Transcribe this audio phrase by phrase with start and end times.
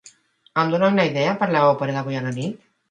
[0.61, 2.71] Em dona una idea per a l'òpera d'avui a la nit?